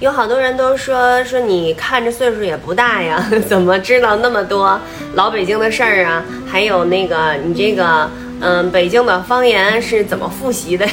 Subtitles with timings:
[0.00, 4.80] 有好多人都说说你看着岁数也不大呀， 怎么知道那么多
[5.14, 6.22] 老北京的事儿啊？
[6.46, 8.08] 还有那个你这个
[8.40, 10.86] 嗯，北京的方言是怎么复习的？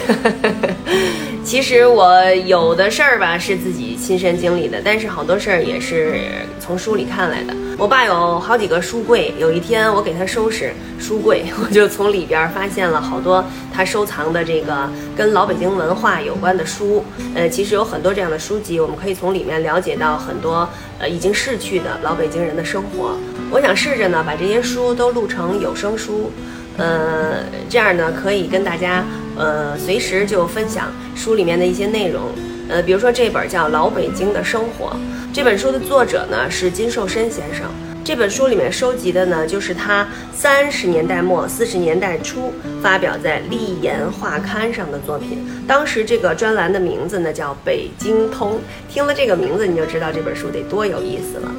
[1.45, 6.19] 其实我有的事儿吧是自己亲身经历的，但是好多事儿也是
[6.59, 7.53] 从书里看来的。
[7.77, 17.05] 我爸有好几个书柜，有一天我给他收拾书柜，我就从里边发现了好多他收藏的这个跟老北京文化有关的书。
[17.35, 20.67] 呃，其实有很多这样的书籍，我们可以从里面了解到很多
[20.97, 23.15] 呃已经逝去的老北京人的生活。
[23.51, 26.31] 我想试着呢把这些书都录成有声书。
[26.77, 29.05] 呃，这样呢可以跟大家
[29.37, 32.23] 呃随时就分享书里面的一些内容。
[32.67, 34.87] 呃，比如说这本叫《老北京的生活》，
[35.33, 37.65] 这本书的作者呢是金寿申先生。
[38.03, 45.43] 这本书里面收集的呢就是他三十年代末四十年代初发表在《立言》画刊上的作品。
[45.67, 48.53] 当时这个专栏的名字呢叫《北京通》，
[48.87, 51.51] 听了这个名字你就知道这本书得多有意思了。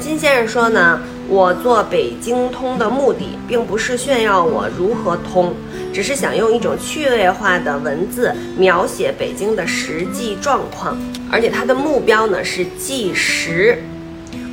[0.00, 1.00] 金先生说呢。
[1.30, 5.54] 我做北京通的目的，并不是炫耀我如何通，
[5.92, 10.98] 只是想用一种趣味化的文字描写北京的实际状况，
[11.30, 13.78] 而且它的目标呢是纪实。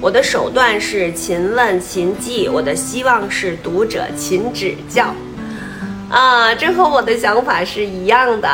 [0.02, 5.16] 我的手段是勤问勤记，我的希望是读者勤指教。
[6.09, 8.50] 啊，这和我的想法是一样的。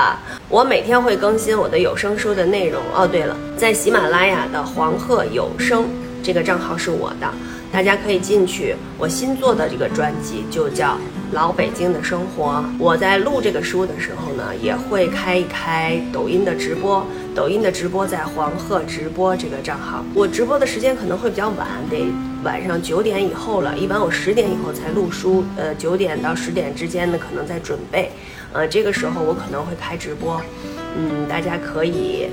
[0.48, 2.80] 我每天会更新我的有声书的内容。
[2.94, 5.90] 哦，对了，在喜马拉雅的黄鹤有声
[6.24, 7.28] 这个账号是我的。
[7.72, 10.88] 大家可以进去，我新做的这个专辑就叫
[11.32, 12.48] 《老北京的生活》。
[12.78, 17.06] 我在录这个书的时候呢，也会开一开抖音的直播。
[17.34, 20.04] 抖音的直播在黄鹤直播这个账号。
[20.14, 22.06] 我直播的时间可能会比较晚，得
[22.44, 23.78] 晚上九点以后了。
[23.78, 28.12] 一般我十点以后才录书，呃，九点到十点之间呢，可能在准备。
[28.52, 30.42] 呃，这个时候我可能会开直播，
[30.98, 32.28] 嗯，大家可以，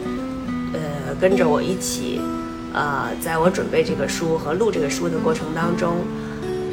[0.73, 2.21] 呃，跟着我一起。
[2.73, 5.97] 呃，在我准备这个书和录这个书的过程当中，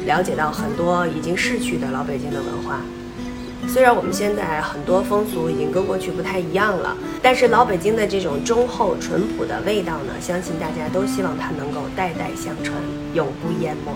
[0.04, 2.80] 了解到很多已经逝去的老北京的文化。
[3.66, 12.76] 虽然我们现在很多风俗已经跟过去不太一样了，但是老北京的这种忠厚淳朴的味道呢，相信大家都希望它能够代代相传，
[13.12, 13.90] 永不淹没。